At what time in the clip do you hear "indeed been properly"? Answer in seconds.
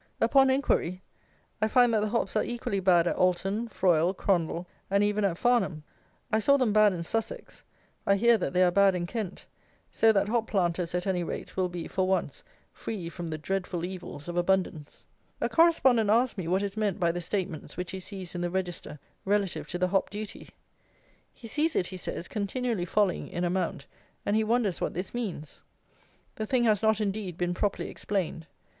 26.99-27.87